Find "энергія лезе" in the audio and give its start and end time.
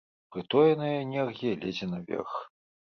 1.05-1.93